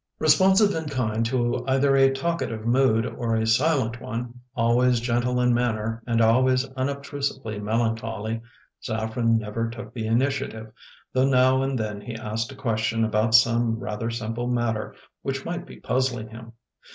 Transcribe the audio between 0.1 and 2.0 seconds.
Responsive in kind to either